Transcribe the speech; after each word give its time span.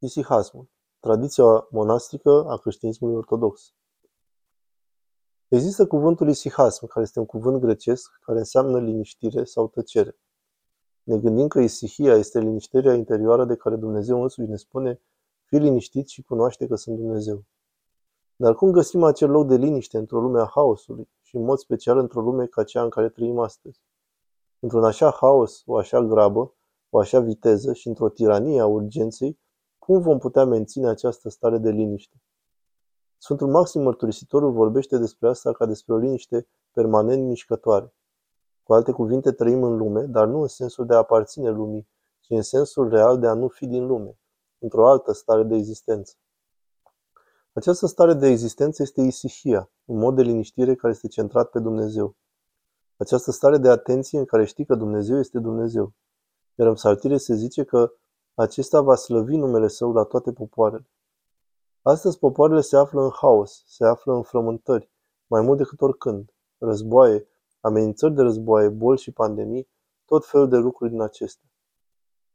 Isihasmul, 0.00 0.68
tradiția 1.00 1.66
monastică 1.70 2.44
a 2.48 2.56
creștinismului 2.56 3.16
ortodox. 3.16 3.74
Există 5.48 5.86
cuvântul 5.86 6.28
isihasm, 6.28 6.86
care 6.86 7.04
este 7.04 7.18
un 7.18 7.26
cuvânt 7.26 7.60
grecesc 7.60 8.18
care 8.20 8.38
înseamnă 8.38 8.80
liniștire 8.80 9.44
sau 9.44 9.68
tăcere. 9.68 10.18
Ne 11.02 11.18
gândim 11.18 11.48
că 11.48 11.60
isihia 11.60 12.14
este 12.14 12.38
liniștirea 12.38 12.94
interioară 12.94 13.44
de 13.44 13.56
care 13.56 13.76
Dumnezeu 13.76 14.22
însuși 14.22 14.48
ne 14.48 14.56
spune 14.56 15.02
fi 15.44 15.56
liniștit 15.56 16.08
și 16.08 16.22
cunoaște 16.22 16.66
că 16.66 16.74
sunt 16.74 16.96
Dumnezeu. 16.96 17.44
Dar 18.36 18.54
cum 18.54 18.70
găsim 18.70 19.02
acel 19.02 19.30
loc 19.30 19.46
de 19.46 19.56
liniște 19.56 19.98
într-o 19.98 20.20
lume 20.20 20.40
a 20.40 20.50
haosului 20.54 21.08
și 21.22 21.36
în 21.36 21.42
mod 21.42 21.58
special 21.58 21.98
într-o 21.98 22.20
lume 22.20 22.46
ca 22.46 22.64
cea 22.64 22.82
în 22.82 22.88
care 22.88 23.08
trăim 23.08 23.38
astăzi? 23.38 23.80
Într-un 24.58 24.84
așa 24.84 25.10
haos, 25.10 25.62
o 25.66 25.76
așa 25.76 26.00
grabă, 26.00 26.54
o 26.90 26.98
așa 26.98 27.20
viteză 27.20 27.72
și 27.72 27.88
într-o 27.88 28.08
tiranie 28.08 28.60
a 28.60 28.66
urgenței, 28.66 29.38
cum 29.88 30.00
vom 30.00 30.18
putea 30.18 30.44
menține 30.44 30.88
această 30.88 31.28
stare 31.28 31.58
de 31.58 31.70
liniște? 31.70 32.22
Sfântul 33.18 33.48
Maxim 33.48 33.82
Mărturisitorul 33.82 34.52
vorbește 34.52 34.98
despre 34.98 35.28
asta 35.28 35.52
ca 35.52 35.66
despre 35.66 35.94
o 35.94 35.96
liniște 35.96 36.48
permanent 36.72 37.26
mișcătoare. 37.26 37.94
Cu 38.62 38.72
alte 38.72 38.92
cuvinte, 38.92 39.32
trăim 39.32 39.62
în 39.62 39.76
lume, 39.76 40.02
dar 40.02 40.26
nu 40.26 40.40
în 40.40 40.46
sensul 40.46 40.86
de 40.86 40.94
a 40.94 40.96
aparține 40.96 41.50
lumii, 41.50 41.88
ci 42.20 42.30
în 42.30 42.42
sensul 42.42 42.88
real 42.88 43.18
de 43.18 43.26
a 43.26 43.32
nu 43.32 43.48
fi 43.48 43.66
din 43.66 43.86
lume, 43.86 44.18
într-o 44.58 44.88
altă 44.88 45.12
stare 45.12 45.42
de 45.42 45.54
existență. 45.54 46.14
Această 47.52 47.86
stare 47.86 48.14
de 48.14 48.26
existență 48.26 48.82
este 48.82 49.00
isihia, 49.00 49.70
un 49.84 49.98
mod 49.98 50.14
de 50.14 50.22
liniștire 50.22 50.74
care 50.74 50.92
este 50.92 51.08
centrat 51.08 51.50
pe 51.50 51.58
Dumnezeu. 51.58 52.16
Această 52.96 53.30
stare 53.30 53.58
de 53.58 53.68
atenție 53.68 54.18
în 54.18 54.24
care 54.24 54.44
știi 54.44 54.64
că 54.64 54.74
Dumnezeu 54.74 55.18
este 55.18 55.38
Dumnezeu. 55.38 55.92
Iar 56.54 56.68
în 56.68 56.74
psaltire 56.74 57.16
se 57.16 57.34
zice 57.34 57.64
că 57.64 57.92
acesta 58.42 58.80
va 58.80 58.94
slăvi 58.94 59.36
numele 59.36 59.68
său 59.68 59.92
la 59.92 60.04
toate 60.04 60.32
popoarele. 60.32 60.88
Astăzi 61.82 62.18
popoarele 62.18 62.60
se 62.60 62.76
află 62.76 63.02
în 63.02 63.10
haos, 63.10 63.64
se 63.66 63.84
află 63.84 64.14
în 64.14 64.22
frământări, 64.22 64.90
mai 65.26 65.40
mult 65.40 65.58
decât 65.58 65.80
oricând. 65.80 66.34
Războaie, 66.58 67.26
amenințări 67.60 68.14
de 68.14 68.22
războaie, 68.22 68.68
boli 68.68 68.98
și 68.98 69.12
pandemii, 69.12 69.68
tot 70.04 70.26
felul 70.26 70.48
de 70.48 70.56
lucruri 70.56 70.90
din 70.90 71.00
acestea. 71.00 71.48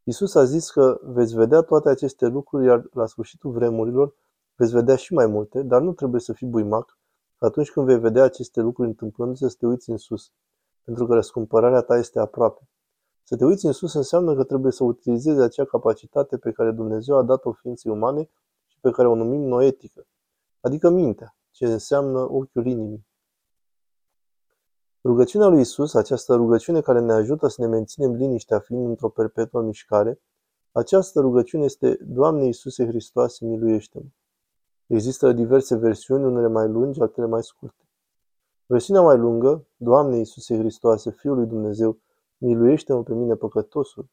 Isus 0.03 0.35
a 0.35 0.43
zis 0.43 0.71
că 0.71 0.99
veți 1.03 1.35
vedea 1.35 1.61
toate 1.61 1.89
aceste 1.89 2.25
lucruri, 2.25 2.65
iar 2.65 2.87
la 2.91 3.05
sfârșitul 3.05 3.51
vremurilor 3.51 4.15
veți 4.55 4.73
vedea 4.73 4.95
și 4.95 5.13
mai 5.13 5.25
multe, 5.25 5.61
dar 5.61 5.81
nu 5.81 5.93
trebuie 5.93 6.21
să 6.21 6.33
fii 6.33 6.47
buimac, 6.47 6.97
că 7.37 7.45
atunci 7.45 7.71
când 7.71 7.85
vei 7.85 7.99
vedea 7.99 8.23
aceste 8.23 8.61
lucruri 8.61 8.87
întâmplându-se, 8.87 9.49
să 9.49 9.55
te 9.59 9.65
uiți 9.65 9.89
în 9.89 9.97
sus, 9.97 10.31
pentru 10.83 11.05
că 11.05 11.13
răscumpărarea 11.13 11.81
ta 11.81 11.97
este 11.97 12.19
aproape. 12.19 12.67
Să 13.23 13.35
te 13.35 13.45
uiți 13.45 13.65
în 13.65 13.71
sus 13.71 13.93
înseamnă 13.93 14.35
că 14.35 14.43
trebuie 14.43 14.71
să 14.71 14.83
utilizezi 14.83 15.39
acea 15.39 15.65
capacitate 15.65 16.37
pe 16.37 16.51
care 16.51 16.71
Dumnezeu 16.71 17.17
a 17.17 17.23
dat-o 17.23 17.51
ființei 17.51 17.91
umane 17.91 18.29
și 18.67 18.77
pe 18.79 18.91
care 18.91 19.07
o 19.07 19.15
numim 19.15 19.41
noetică, 19.41 20.07
adică 20.59 20.89
mintea, 20.89 21.35
ce 21.51 21.65
înseamnă 21.65 22.19
ochiul 22.19 22.65
inimii. 22.65 23.07
Rugăciunea 25.03 25.47
lui 25.47 25.61
Isus, 25.61 25.93
această 25.93 26.35
rugăciune 26.35 26.81
care 26.81 26.99
ne 26.99 27.13
ajută 27.13 27.47
să 27.47 27.61
ne 27.61 27.67
menținem 27.67 28.11
liniștea 28.11 28.59
fiind 28.59 28.87
într-o 28.87 29.09
perpetuă 29.09 29.61
mișcare, 29.61 30.21
această 30.71 31.19
rugăciune 31.19 31.63
este 31.63 31.97
Doamne 32.01 32.45
Iisuse 32.45 32.85
Hristoase, 32.85 33.45
miluiește-mă. 33.45 34.09
Există 34.87 35.31
diverse 35.31 35.75
versiuni, 35.75 36.23
unele 36.23 36.47
mai 36.47 36.67
lungi, 36.67 37.01
altele 37.01 37.27
mai 37.27 37.43
scurte. 37.43 37.87
Versiunea 38.65 39.01
mai 39.01 39.17
lungă, 39.17 39.67
Doamne 39.75 40.17
Iisuse 40.17 40.57
Hristoase, 40.57 41.11
Fiul 41.11 41.35
lui 41.35 41.45
Dumnezeu, 41.45 41.97
Miluiește-mă 42.45 43.03
pe 43.03 43.13
mine 43.13 43.35
păcătosul. 43.35 44.09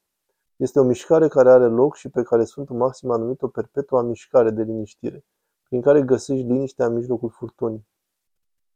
Este 0.57 0.81
o 0.81 0.83
mișcare 0.83 1.29
care 1.29 1.51
are 1.51 1.67
loc 1.67 1.97
și 1.97 2.09
pe 2.09 2.23
care 2.23 2.45
Sfântul 2.45 2.77
Maxim 2.77 3.11
a 3.11 3.17
numit-o 3.17 3.49
perpetua 3.49 4.03
mișcare 4.03 4.51
de 4.51 4.63
liniștire, 4.63 5.25
prin 5.63 5.81
care 5.81 6.03
găsești 6.03 6.47
liniștea 6.47 6.87
în 6.87 6.95
mijlocul 6.95 7.31
furtunii. 7.31 7.87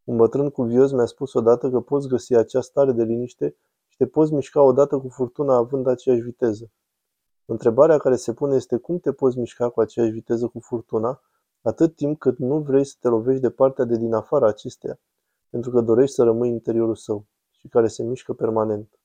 Un 0.05 0.17
bătrân 0.17 0.51
cuvios 0.51 0.93
mi-a 0.93 1.05
spus 1.05 1.35
odată 1.35 1.71
că 1.71 1.81
poți 1.81 2.09
găsi 2.09 2.35
acea 2.35 2.61
stare 2.61 2.93
de 2.93 3.03
liniște 3.03 3.57
și 3.87 3.97
te 3.97 4.07
poți 4.07 4.33
mișca 4.33 4.63
odată 4.63 4.99
cu 4.99 5.09
furtuna 5.09 5.55
având 5.55 5.87
aceeași 5.87 6.23
viteză. 6.23 6.71
Întrebarea 7.45 7.99
care 7.99 8.17
se 8.17 8.33
pune 8.33 8.55
este 8.55 8.77
cum 8.77 8.99
te 8.99 9.13
poți 9.13 9.39
mișca 9.39 9.69
cu 9.69 9.81
aceeași 9.81 10.13
viteză 10.13 10.47
cu 10.47 10.61
furtuna, 10.61 11.21
atât 11.63 11.97
timp 11.97 12.19
cât 12.19 12.39
nu 12.39 12.59
vrei 12.59 12.85
să 12.85 12.95
te 13.01 13.09
lovești 13.09 13.43
de 13.43 13.51
partea 13.51 13.85
de 13.85 13.97
din 13.97 14.15
afara 14.15 14.47
acesteia, 14.47 15.01
pentru 15.51 15.71
că 15.71 15.81
dorești 15.81 16.15
să 16.15 16.23
rămâi 16.23 16.49
în 16.49 16.55
interiorul 16.55 16.97
său 16.97 17.27
și 17.51 17.69
care 17.69 17.89
se 17.89 18.03
mișcă 18.03 18.33
permanent. 18.33 18.99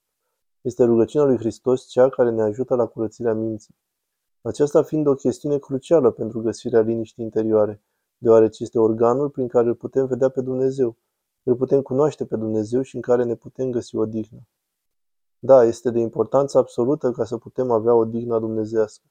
Este 0.69 0.83
rugăciunea 0.83 1.27
lui 1.27 1.37
Hristos 1.37 1.85
cea 1.85 2.09
care 2.09 2.29
ne 2.29 2.41
ajută 2.41 2.75
la 2.75 2.85
curățirea 2.85 3.33
minții. 3.33 3.75
Aceasta 4.41 4.83
fiind 4.83 5.07
o 5.07 5.13
chestiune 5.13 5.57
crucială 5.57 6.11
pentru 6.11 6.41
găsirea 6.41 6.81
liniștii 6.81 7.23
interioare, 7.23 7.81
deoarece 8.17 8.63
este 8.63 8.79
organul 8.79 9.29
prin 9.29 9.47
care 9.47 9.67
îl 9.67 9.75
putem 9.75 10.05
vedea 10.05 10.29
pe 10.29 10.41
Dumnezeu, 10.41 10.97
îl 11.43 11.55
putem 11.55 11.81
cunoaște 11.81 12.25
pe 12.25 12.35
Dumnezeu 12.35 12.81
și 12.81 12.95
în 12.95 13.01
care 13.01 13.23
ne 13.23 13.35
putem 13.35 13.71
găsi 13.71 13.95
o 13.95 14.05
dignă. 14.05 14.39
Da, 15.39 15.63
este 15.63 15.91
de 15.91 15.99
importanță 15.99 16.57
absolută 16.57 17.11
ca 17.11 17.25
să 17.25 17.37
putem 17.37 17.71
avea 17.71 17.93
o 17.93 18.05
dignă 18.05 18.39
dumnezească. 18.39 19.05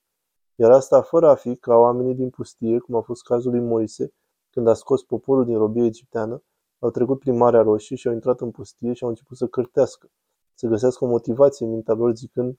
Iar 0.55 0.71
asta 0.71 1.03
fără 1.03 1.29
a 1.29 1.35
fi 1.35 1.57
ca 1.57 1.75
oamenii 1.75 2.15
din 2.15 2.31
pustie, 2.31 2.79
cum 2.79 2.95
a 2.95 3.01
fost 3.01 3.23
cazul 3.23 3.51
lui 3.51 3.61
Moise, 3.61 4.13
când 4.51 4.67
a 4.67 4.75
scos 4.75 5.03
poporul 5.03 5.45
din 5.45 5.57
robie 5.57 5.85
egipteană, 5.85 6.43
au 6.79 6.91
trecut 6.91 7.19
prin 7.19 7.37
Marea 7.37 7.63
Roșie 7.63 7.97
și 7.97 8.09
au 8.09 8.15
intrat 8.15 8.41
în 8.41 8.51
pustie 8.51 8.93
și 8.93 9.03
au 9.03 9.09
început 9.09 9.37
să 9.37 9.47
cârtească, 9.47 10.11
să 10.59 10.67
găsească 10.67 11.05
o 11.05 11.09
motivație 11.09 11.67
în 11.67 11.73
mintea 11.73 11.95
lor 11.95 12.15
zicând 12.15 12.59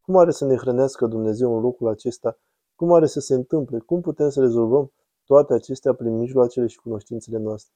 cum 0.00 0.16
are 0.16 0.30
să 0.30 0.44
ne 0.44 0.56
hrănească 0.56 1.06
Dumnezeu 1.06 1.56
în 1.56 1.60
locul 1.60 1.88
acesta, 1.88 2.38
cum 2.74 2.92
are 2.92 3.06
să 3.06 3.20
se 3.20 3.34
întâmple, 3.34 3.78
cum 3.78 4.00
putem 4.00 4.28
să 4.28 4.40
rezolvăm 4.40 4.92
toate 5.24 5.54
acestea 5.54 5.92
prin 5.92 6.16
mijloacele 6.18 6.66
și 6.66 6.80
cunoștințele 6.80 7.38
noastre. 7.38 7.74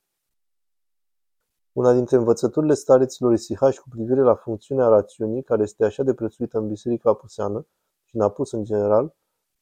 Una 1.72 1.92
dintre 1.92 2.16
învățăturile 2.16 2.74
stareților 2.74 3.32
isihași 3.32 3.80
cu 3.80 3.88
privire 3.88 4.20
la 4.20 4.34
funcțiunea 4.34 4.86
rațiunii, 4.86 5.42
care 5.42 5.62
este 5.62 5.84
așa 5.84 6.02
de 6.02 6.14
prețuită 6.14 6.58
în 6.58 6.68
Biserica 6.68 7.10
Apuseană 7.10 7.66
și 8.04 8.16
în 8.16 8.22
Apus 8.22 8.52
în 8.52 8.64
general, 8.64 9.16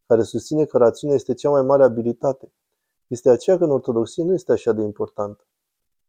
care 0.06 0.22
susține 0.22 0.64
că 0.64 0.78
rațiunea 0.78 1.16
este 1.16 1.34
cea 1.34 1.50
mai 1.50 1.62
mare 1.62 1.84
abilitate, 1.84 2.52
este 3.06 3.30
aceea 3.30 3.58
că 3.58 3.64
în 3.64 3.70
Ortodoxie 3.70 4.24
nu 4.24 4.32
este 4.32 4.52
așa 4.52 4.72
de 4.72 4.82
importantă. 4.82 5.46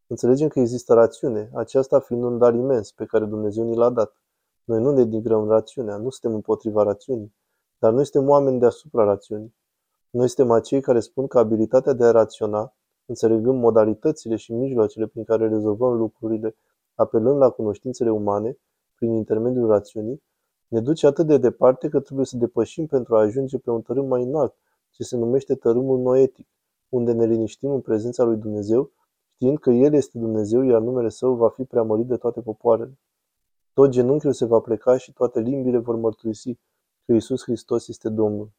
Înțelegem 0.09 0.47
că 0.47 0.59
există 0.59 0.93
rațiune, 0.93 1.49
aceasta 1.53 1.99
fiind 1.99 2.23
un 2.23 2.37
dar 2.37 2.53
imens 2.53 2.91
pe 2.91 3.05
care 3.05 3.25
Dumnezeu 3.25 3.63
ni 3.63 3.75
l-a 3.75 3.89
dat. 3.89 4.15
Noi 4.63 4.81
nu 4.81 4.91
ne 4.91 5.03
denigrăm 5.03 5.49
rațiunea, 5.49 5.97
nu 5.97 6.09
suntem 6.09 6.33
împotriva 6.33 6.83
rațiunii, 6.83 7.35
dar 7.79 7.93
noi 7.93 8.05
suntem 8.05 8.29
oameni 8.29 8.59
deasupra 8.59 9.03
rațiunii. 9.03 9.55
Noi 10.09 10.27
suntem 10.27 10.53
acei 10.53 10.81
care 10.81 10.99
spun 10.99 11.27
că 11.27 11.39
abilitatea 11.39 11.93
de 11.93 12.03
a 12.03 12.11
raționa, 12.11 12.73
înțelegând 13.05 13.59
modalitățile 13.59 14.35
și 14.35 14.53
mijloacele 14.53 15.07
prin 15.07 15.23
care 15.23 15.47
rezolvăm 15.47 15.93
lucrurile, 15.93 16.55
apelând 16.95 17.37
la 17.37 17.49
cunoștințele 17.49 18.09
umane, 18.09 18.57
prin 18.95 19.13
intermediul 19.13 19.67
rațiunii, 19.67 20.23
ne 20.67 20.79
duce 20.79 21.07
atât 21.07 21.27
de 21.27 21.37
departe 21.37 21.89
că 21.89 21.99
trebuie 21.99 22.25
să 22.25 22.37
depășim 22.37 22.85
pentru 22.85 23.15
a 23.15 23.19
ajunge 23.19 23.57
pe 23.57 23.69
un 23.69 23.81
tărâm 23.81 24.05
mai 24.07 24.23
înalt, 24.23 24.55
ce 24.91 25.03
se 25.03 25.17
numește 25.17 25.55
tărâmul 25.55 25.99
noetic, 25.99 26.47
unde 26.89 27.11
ne 27.11 27.25
liniștim 27.25 27.69
în 27.69 27.81
prezența 27.81 28.23
lui 28.23 28.37
Dumnezeu 28.37 28.91
știind 29.37 29.59
că 29.59 29.69
El 29.69 29.93
este 29.93 30.17
Dumnezeu, 30.17 30.61
iar 30.61 30.81
numele 30.81 31.09
Său 31.09 31.35
va 31.35 31.49
fi 31.49 31.63
preamărit 31.63 32.05
de 32.05 32.17
toate 32.17 32.41
popoarele. 32.41 32.99
Tot 33.73 33.89
genunchiul 33.89 34.33
se 34.33 34.45
va 34.45 34.59
pleca 34.59 34.97
și 34.97 35.13
toate 35.13 35.39
limbile 35.39 35.77
vor 35.77 35.95
mărturisi 35.95 36.59
că 37.05 37.13
Isus 37.13 37.43
Hristos 37.43 37.87
este 37.87 38.09
Domnul. 38.09 38.51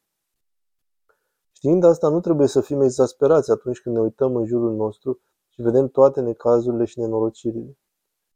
Știind 1.51 1.83
asta, 1.83 2.09
nu 2.09 2.19
trebuie 2.19 2.47
să 2.47 2.61
fim 2.61 2.81
exasperați 2.81 3.51
atunci 3.51 3.81
când 3.81 3.95
ne 3.95 4.01
uităm 4.01 4.35
în 4.35 4.45
jurul 4.45 4.75
nostru 4.75 5.19
și 5.49 5.61
vedem 5.61 5.87
toate 5.87 6.21
necazurile 6.21 6.85
și 6.85 6.99
nenorocirile. 6.99 7.77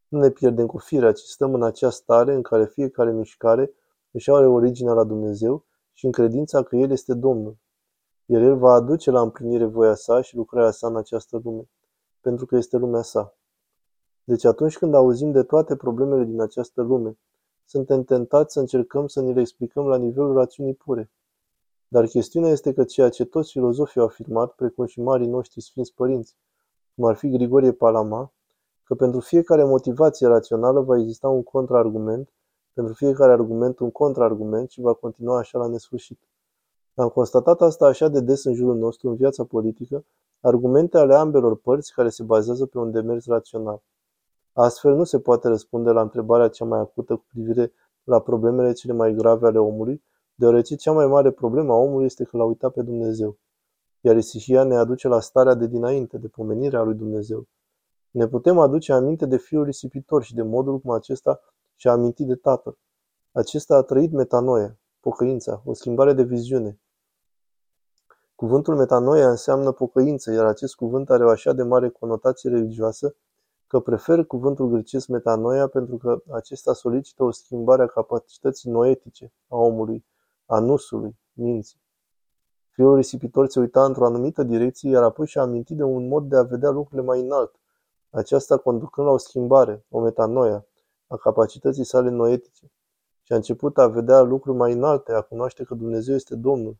Nu 0.07 0.19
ne 0.19 0.29
pierdem 0.29 0.65
cu 0.65 0.77
firea, 0.77 1.11
ci 1.11 1.21
stăm 1.21 1.53
în 1.53 1.63
acea 1.63 1.89
stare 1.89 2.33
în 2.33 2.41
care 2.41 2.65
fiecare 2.65 3.11
mișcare 3.11 3.73
își 4.11 4.31
are 4.31 4.47
originea 4.47 4.93
la 4.93 5.03
Dumnezeu 5.03 5.65
și 5.93 6.05
în 6.05 6.11
credința 6.11 6.63
că 6.63 6.75
El 6.75 6.91
este 6.91 7.13
Domnul. 7.13 7.57
Iar 8.25 8.41
El 8.41 8.57
va 8.57 8.73
aduce 8.73 9.11
la 9.11 9.21
împlinire 9.21 9.65
voia 9.65 9.95
sa 9.95 10.21
și 10.21 10.35
lucrarea 10.35 10.71
sa 10.71 10.87
în 10.87 10.97
această 10.97 11.41
lume 11.43 11.67
pentru 12.23 12.45
că 12.45 12.55
este 12.55 12.77
lumea 12.77 13.01
sa. 13.01 13.35
Deci 14.23 14.45
atunci 14.45 14.77
când 14.77 14.93
auzim 14.93 15.31
de 15.31 15.43
toate 15.43 15.75
problemele 15.75 16.23
din 16.23 16.41
această 16.41 16.81
lume, 16.81 17.17
suntem 17.65 18.03
tentați 18.03 18.53
să 18.53 18.59
încercăm 18.59 19.07
să 19.07 19.21
ni 19.21 19.33
le 19.33 19.41
explicăm 19.41 19.85
la 19.87 19.97
nivelul 19.97 20.33
rațiunii 20.33 20.73
pure. 20.73 21.11
Dar 21.87 22.05
chestiunea 22.05 22.49
este 22.49 22.73
că 22.73 22.83
ceea 22.83 23.09
ce 23.09 23.25
toți 23.25 23.51
filozofii 23.51 24.01
au 24.01 24.07
afirmat, 24.07 24.51
precum 24.51 24.85
și 24.85 25.01
marii 25.01 25.27
noștri 25.27 25.61
sfinți 25.61 25.93
părinți, 25.93 26.35
cum 26.95 27.05
ar 27.05 27.15
fi 27.15 27.29
Grigorie 27.29 27.71
Palama, 27.71 28.33
că 28.83 28.95
pentru 28.95 29.19
fiecare 29.19 29.63
motivație 29.63 30.27
rațională 30.27 30.81
va 30.81 30.97
exista 30.97 31.27
un 31.27 31.43
contraargument, 31.43 32.29
pentru 32.73 32.93
fiecare 32.93 33.31
argument 33.31 33.79
un 33.79 33.91
contraargument 33.91 34.69
și 34.69 34.81
va 34.81 34.93
continua 34.93 35.37
așa 35.37 35.57
la 35.57 35.67
nesfârșit. 35.67 36.19
Am 36.95 37.09
constatat 37.09 37.61
asta 37.61 37.85
așa 37.85 38.07
de 38.07 38.19
des 38.19 38.43
în 38.43 38.53
jurul 38.53 38.77
nostru 38.77 39.09
în 39.09 39.15
viața 39.15 39.43
politică, 39.43 40.05
argumente 40.45 40.97
ale 40.97 41.15
ambelor 41.15 41.55
părți 41.55 41.93
care 41.93 42.09
se 42.09 42.23
bazează 42.23 42.65
pe 42.65 42.77
un 42.77 42.91
demers 42.91 43.25
rațional. 43.25 43.83
Astfel 44.53 44.95
nu 44.95 45.03
se 45.03 45.19
poate 45.19 45.47
răspunde 45.47 45.91
la 45.91 46.01
întrebarea 46.01 46.47
cea 46.47 46.65
mai 46.65 46.79
acută 46.79 47.15
cu 47.15 47.25
privire 47.27 47.73
la 48.03 48.19
problemele 48.19 48.73
cele 48.73 48.93
mai 48.93 49.13
grave 49.13 49.47
ale 49.47 49.57
omului, 49.57 50.03
deoarece 50.35 50.75
cea 50.75 50.91
mai 50.91 51.07
mare 51.07 51.31
problemă 51.31 51.73
a 51.73 51.75
omului 51.75 52.05
este 52.05 52.23
că 52.23 52.37
l-a 52.37 52.43
uitat 52.43 52.73
pe 52.73 52.81
Dumnezeu. 52.81 53.37
Iar 54.01 54.15
isihia 54.15 54.63
ne 54.63 54.75
aduce 54.75 55.07
la 55.07 55.19
starea 55.19 55.53
de 55.53 55.67
dinainte, 55.67 56.17
de 56.17 56.27
pomenirea 56.27 56.81
lui 56.81 56.95
Dumnezeu. 56.95 57.47
Ne 58.11 58.27
putem 58.27 58.59
aduce 58.59 58.93
aminte 58.93 59.25
de 59.25 59.37
fiul 59.37 59.63
risipitor 59.63 60.23
și 60.23 60.35
de 60.35 60.41
modul 60.41 60.79
cum 60.79 60.91
acesta 60.91 61.39
și-a 61.75 61.91
amintit 61.91 62.27
de 62.27 62.35
tatăl. 62.35 62.77
Acesta 63.31 63.75
a 63.75 63.81
trăit 63.81 64.11
metanoia, 64.11 64.79
pocăința, 64.99 65.61
o 65.65 65.73
schimbare 65.73 66.13
de 66.13 66.23
viziune. 66.23 66.79
Cuvântul 68.43 68.75
metanoia 68.75 69.29
înseamnă 69.29 69.71
pocăință, 69.71 70.31
iar 70.31 70.45
acest 70.45 70.75
cuvânt 70.75 71.09
are 71.09 71.25
o 71.25 71.29
așa 71.29 71.53
de 71.53 71.63
mare 71.63 71.89
conotație 71.89 72.49
religioasă 72.49 73.15
că 73.67 73.79
prefer 73.79 74.25
cuvântul 74.25 74.69
grecesc 74.69 75.07
metanoia 75.07 75.67
pentru 75.67 75.97
că 75.97 76.21
acesta 76.31 76.73
solicită 76.73 77.23
o 77.23 77.31
schimbare 77.31 77.83
a 77.83 77.87
capacității 77.87 78.71
noetice 78.71 79.33
a 79.47 79.55
omului, 79.55 80.05
a 80.45 80.59
nusului, 80.59 81.17
minții. 81.33 81.81
Fiul 82.69 82.95
risipitor 82.95 83.47
se 83.47 83.59
uita 83.59 83.85
într-o 83.85 84.05
anumită 84.05 84.43
direcție, 84.43 84.89
iar 84.89 85.03
apoi 85.03 85.27
și-a 85.27 85.41
amintit 85.41 85.77
de 85.77 85.83
un 85.83 86.07
mod 86.07 86.29
de 86.29 86.35
a 86.35 86.43
vedea 86.43 86.69
lucrurile 86.69 87.07
mai 87.07 87.21
înalt, 87.21 87.59
aceasta 88.09 88.57
conducând 88.57 89.07
la 89.07 89.13
o 89.13 89.17
schimbare, 89.17 89.85
o 89.89 89.99
metanoia, 89.99 90.65
a 91.07 91.17
capacității 91.17 91.85
sale 91.85 92.09
noetice. 92.09 92.71
Și 93.21 93.33
a 93.33 93.35
început 93.35 93.77
a 93.77 93.87
vedea 93.87 94.21
lucruri 94.21 94.57
mai 94.57 94.73
înalte, 94.73 95.13
a 95.13 95.21
cunoaște 95.21 95.63
că 95.63 95.73
Dumnezeu 95.75 96.15
este 96.15 96.35
Domnul. 96.35 96.77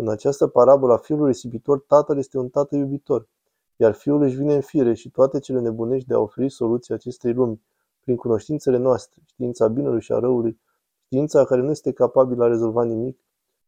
În 0.00 0.08
această 0.08 0.46
parabolă 0.46 0.92
a 0.92 0.96
fiului 0.96 1.26
risipitor, 1.26 1.78
tatăl 1.78 2.18
este 2.18 2.38
un 2.38 2.48
tată 2.48 2.76
iubitor, 2.76 3.28
iar 3.76 3.92
fiul 3.92 4.22
își 4.22 4.36
vine 4.36 4.54
în 4.54 4.60
fire 4.60 4.94
și 4.94 5.10
toate 5.10 5.38
cele 5.38 5.60
nebunești 5.60 6.08
de 6.08 6.14
a 6.14 6.18
oferi 6.18 6.48
soluții 6.48 6.94
acestei 6.94 7.32
lumi, 7.32 7.62
prin 8.00 8.16
cunoștințele 8.16 8.76
noastre, 8.76 9.22
știința 9.26 9.68
binelui 9.68 10.00
și 10.00 10.12
a 10.12 10.18
răului, 10.18 10.60
știința 11.04 11.44
care 11.44 11.60
nu 11.60 11.70
este 11.70 11.92
capabilă 11.92 12.44
a 12.44 12.46
rezolva 12.46 12.84
nimic, 12.84 13.18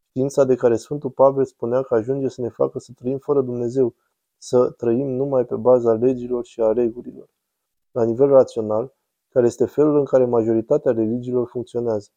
știința 0.09 0.45
de 0.45 0.55
care 0.55 0.77
Sfântul 0.77 1.11
Pavel 1.11 1.45
spunea 1.45 1.83
că 1.83 1.95
ajunge 1.95 2.29
să 2.29 2.41
ne 2.41 2.49
facă 2.49 2.79
să 2.79 2.93
trăim 2.95 3.19
fără 3.19 3.43
Dumnezeu, 3.43 3.95
să 4.39 4.71
trăim 4.71 5.09
numai 5.09 5.45
pe 5.45 5.55
baza 5.55 5.93
legilor 5.93 6.45
și 6.45 6.61
a 6.61 6.73
regulilor. 6.73 7.29
La 7.91 8.05
nivel 8.05 8.29
rațional, 8.29 8.95
care 9.29 9.47
este 9.47 9.65
felul 9.65 9.99
în 9.99 10.05
care 10.05 10.25
majoritatea 10.25 10.93
religiilor 10.93 11.47
funcționează. 11.47 12.09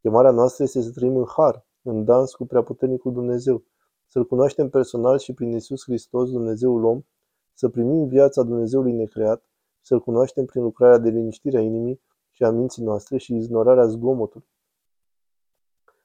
Chemarea 0.00 0.30
noastră 0.30 0.64
este 0.64 0.80
să 0.82 0.90
trăim 0.90 1.16
în 1.16 1.26
har, 1.36 1.64
în 1.82 2.04
dans 2.04 2.34
cu 2.34 2.46
preaputernicul 2.46 3.12
Dumnezeu, 3.12 3.62
să-L 4.06 4.26
cunoaștem 4.26 4.68
personal 4.68 5.18
și 5.18 5.32
prin 5.32 5.52
Isus 5.52 5.82
Hristos, 5.82 6.30
Dumnezeul 6.30 6.84
om, 6.84 7.02
să 7.52 7.68
primim 7.68 8.06
viața 8.06 8.42
Dumnezeului 8.42 8.92
necreat, 8.92 9.44
să-L 9.80 10.00
cunoaștem 10.00 10.44
prin 10.44 10.62
lucrarea 10.62 10.98
de 10.98 11.10
liniștire 11.10 11.58
a 11.58 11.60
inimii 11.60 12.00
și 12.30 12.44
a 12.44 12.50
minții 12.50 12.82
noastre 12.82 13.16
și 13.16 13.34
ignorarea 13.34 13.86
zgomotului. 13.86 14.46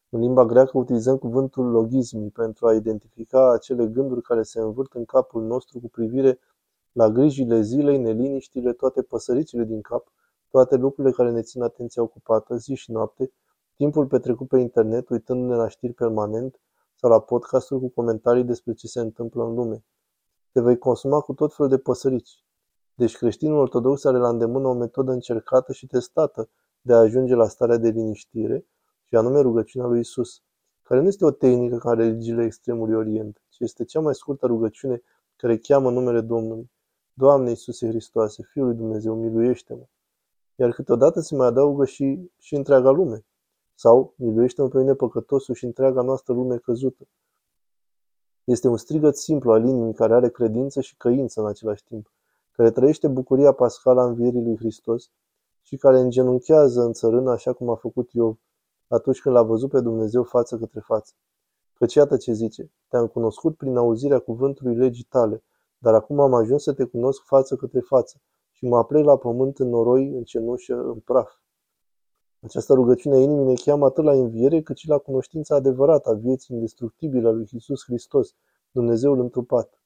În 0.09 0.19
limba 0.19 0.45
greacă 0.45 0.77
utilizăm 0.77 1.17
cuvântul 1.17 1.65
logismi 1.65 2.29
pentru 2.29 2.67
a 2.67 2.73
identifica 2.73 3.51
acele 3.51 3.87
gânduri 3.87 4.21
care 4.21 4.43
se 4.43 4.59
învârt 4.59 4.93
în 4.93 5.05
capul 5.05 5.43
nostru 5.43 5.79
cu 5.79 5.89
privire 5.89 6.39
la 6.91 7.09
grijile 7.09 7.61
zilei, 7.61 7.97
neliniștile, 7.97 8.73
toate 8.73 9.01
păsăricile 9.01 9.63
din 9.63 9.81
cap, 9.81 10.11
toate 10.49 10.75
lucrurile 10.75 11.13
care 11.13 11.31
ne 11.31 11.41
țin 11.41 11.61
atenția 11.61 12.01
ocupată 12.01 12.55
zi 12.55 12.73
și 12.73 12.91
noapte, 12.91 13.31
timpul 13.75 14.07
petrecut 14.07 14.47
pe 14.47 14.59
internet 14.59 15.09
uitându-ne 15.09 15.55
la 15.55 15.67
știri 15.67 15.93
permanent 15.93 16.59
sau 16.95 17.09
la 17.09 17.19
podcasturi 17.19 17.79
cu 17.79 17.89
comentarii 17.89 18.43
despre 18.43 18.73
ce 18.73 18.87
se 18.87 18.99
întâmplă 18.99 19.43
în 19.43 19.53
lume. 19.53 19.83
Te 20.51 20.61
vei 20.61 20.77
consuma 20.77 21.19
cu 21.19 21.33
tot 21.33 21.55
felul 21.55 21.71
de 21.71 21.77
păsărici. 21.77 22.43
Deci 22.93 23.17
creștinul 23.17 23.57
ortodox 23.57 24.05
are 24.05 24.17
la 24.17 24.29
îndemână 24.29 24.67
o 24.67 24.73
metodă 24.73 25.11
încercată 25.11 25.73
și 25.73 25.87
testată 25.87 26.49
de 26.81 26.93
a 26.93 26.97
ajunge 26.97 27.35
la 27.35 27.47
starea 27.47 27.77
de 27.77 27.89
liniștire, 27.89 28.65
și 29.03 29.15
anume 29.15 29.39
rugăciunea 29.39 29.87
lui 29.87 29.99
Isus, 29.99 30.41
care 30.81 31.01
nu 31.01 31.07
este 31.07 31.25
o 31.25 31.31
tehnică 31.31 31.77
ca 31.77 31.91
în 31.91 31.97
religiile 31.97 32.43
extremului 32.43 32.95
Orient, 32.95 33.41
ci 33.49 33.59
este 33.59 33.83
cea 33.83 33.99
mai 33.99 34.15
scurtă 34.15 34.45
rugăciune 34.45 35.01
care 35.35 35.57
cheamă 35.57 35.91
numele 35.91 36.21
Domnului. 36.21 36.71
Doamne 37.13 37.49
Iisuse 37.49 37.87
Hristoase, 37.87 38.43
Fiul 38.51 38.65
lui 38.65 38.75
Dumnezeu, 38.75 39.15
miluiește-mă! 39.15 39.85
Iar 40.55 40.71
câteodată 40.71 41.19
se 41.19 41.35
mai 41.35 41.47
adaugă 41.47 41.85
și, 41.85 42.31
și 42.39 42.55
întreaga 42.55 42.89
lume. 42.89 43.25
Sau, 43.75 44.13
miluiește-mă 44.17 44.67
pe 44.67 44.77
mine 44.77 44.93
păcătosul 44.93 45.55
și 45.55 45.65
întreaga 45.65 46.01
noastră 46.01 46.33
lume 46.33 46.57
căzută. 46.57 47.07
Este 48.43 48.67
un 48.67 48.77
strigăt 48.77 49.15
simplu 49.17 49.51
al 49.51 49.65
inimii 49.65 49.93
care 49.93 50.13
are 50.13 50.29
credință 50.29 50.81
și 50.81 50.97
căință 50.97 51.41
în 51.41 51.47
același 51.47 51.83
timp, 51.83 52.11
care 52.51 52.71
trăiește 52.71 53.07
bucuria 53.07 53.51
pascală 53.51 54.01
a 54.01 54.05
învierii 54.05 54.43
lui 54.43 54.57
Hristos 54.57 55.11
și 55.61 55.77
care 55.77 55.99
îngenunchează 55.99 56.81
în 56.81 56.93
țărână 56.93 57.31
așa 57.31 57.53
cum 57.53 57.69
a 57.69 57.75
făcut 57.75 58.11
Iov, 58.11 58.37
atunci 58.87 59.21
când 59.21 59.35
l-a 59.35 59.43
văzut 59.43 59.69
pe 59.69 59.81
Dumnezeu 59.81 60.23
față 60.23 60.57
către 60.57 60.79
față. 60.79 61.13
Căci 61.73 61.93
iată 61.93 62.17
ce 62.17 62.33
zice, 62.33 62.71
te-am 62.87 63.07
cunoscut 63.07 63.57
prin 63.57 63.77
auzirea 63.77 64.19
cuvântului 64.19 64.75
legii 64.75 65.07
tale, 65.09 65.43
dar 65.77 65.93
acum 65.93 66.19
am 66.19 66.33
ajuns 66.33 66.63
să 66.63 66.73
te 66.73 66.83
cunosc 66.83 67.23
față 67.25 67.55
către 67.55 67.79
față 67.79 68.21
și 68.51 68.65
mă 68.65 68.77
aplec 68.77 69.05
la 69.05 69.17
pământ 69.17 69.59
în 69.59 69.69
noroi, 69.69 70.07
în 70.07 70.23
cenușă, 70.23 70.73
în 70.73 70.99
praf. 70.99 71.31
Această 72.39 72.73
rugăciune 72.73 73.15
a 73.15 73.19
inimii 73.19 73.45
ne 73.45 73.53
cheamă 73.53 73.85
atât 73.85 74.03
la 74.03 74.11
înviere 74.11 74.61
cât 74.61 74.77
și 74.77 74.87
la 74.87 74.97
cunoștința 74.97 75.55
adevărată 75.55 76.09
a 76.09 76.13
vieții 76.13 76.55
indestructibile 76.55 77.27
a 77.27 77.31
lui 77.31 77.47
Isus 77.51 77.83
Hristos, 77.83 78.35
Dumnezeul 78.71 79.19
întrupat. 79.19 79.79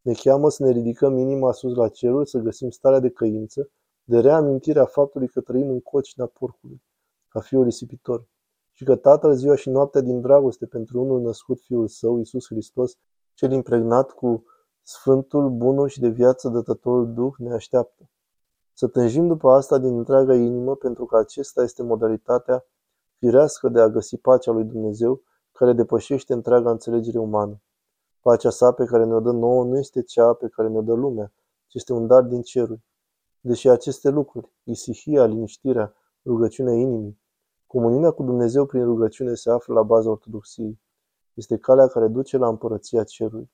Ne 0.00 0.12
cheamă 0.12 0.50
să 0.50 0.64
ne 0.64 0.70
ridicăm 0.70 1.18
inima 1.18 1.52
sus 1.52 1.74
la 1.74 1.88
cerul, 1.88 2.26
să 2.26 2.38
găsim 2.38 2.70
starea 2.70 3.00
de 3.00 3.10
căință, 3.10 3.70
de 4.04 4.20
reamintirea 4.20 4.84
faptului 4.84 5.28
că 5.28 5.40
trăim 5.40 5.70
în 5.70 5.80
cocina 5.80 6.26
porcului, 6.26 6.82
ca 7.28 7.40
fiul 7.40 7.64
risipitor 7.64 8.26
și 8.74 8.84
că 8.84 8.96
Tatăl 8.96 9.34
ziua 9.34 9.56
și 9.56 9.70
noaptea 9.70 10.00
din 10.00 10.20
dragoste 10.20 10.66
pentru 10.66 11.00
unul 11.02 11.20
născut 11.20 11.60
Fiul 11.60 11.88
Său, 11.88 12.18
Iisus 12.18 12.46
Hristos, 12.46 12.96
cel 13.34 13.52
impregnat 13.52 14.10
cu 14.10 14.44
Sfântul, 14.82 15.50
Bunul 15.50 15.88
și 15.88 16.00
de 16.00 16.08
viață 16.08 16.48
dătătorul 16.48 17.12
Duh 17.12 17.34
ne 17.38 17.52
așteaptă. 17.52 18.10
Să 18.74 18.86
tânjim 18.86 19.26
după 19.26 19.50
asta 19.50 19.78
din 19.78 19.96
întreaga 19.96 20.34
inimă, 20.34 20.74
pentru 20.74 21.06
că 21.06 21.16
acesta 21.16 21.62
este 21.62 21.82
modalitatea 21.82 22.66
firească 23.18 23.68
de 23.68 23.80
a 23.80 23.88
găsi 23.88 24.16
pacea 24.16 24.52
lui 24.52 24.64
Dumnezeu, 24.64 25.22
care 25.52 25.72
depășește 25.72 26.32
întreaga 26.32 26.70
înțelegere 26.70 27.18
umană. 27.18 27.60
Pacea 28.20 28.50
sa 28.50 28.72
pe 28.72 28.84
care 28.84 29.04
ne-o 29.04 29.20
dă 29.20 29.30
nouă 29.30 29.64
nu 29.64 29.78
este 29.78 30.02
cea 30.02 30.32
pe 30.32 30.48
care 30.48 30.68
ne-o 30.68 30.82
dă 30.82 30.94
lumea, 30.94 31.32
ci 31.66 31.74
este 31.74 31.92
un 31.92 32.06
dar 32.06 32.22
din 32.22 32.42
ceruri. 32.42 32.84
Deși 33.40 33.68
aceste 33.68 34.08
lucruri, 34.08 34.52
isihia, 34.62 35.24
liniștirea, 35.24 35.94
rugăciunea 36.24 36.74
inimii, 36.74 37.22
Comuniunea 37.74 38.10
cu 38.10 38.22
Dumnezeu 38.22 38.66
prin 38.66 38.84
rugăciune 38.84 39.34
se 39.34 39.50
află 39.50 39.74
la 39.74 39.82
baza 39.82 40.10
ortodoxiei. 40.10 40.80
Este 41.34 41.56
calea 41.56 41.86
care 41.86 42.08
duce 42.08 42.36
la 42.36 42.48
împărăția 42.48 43.04
cerului. 43.04 43.50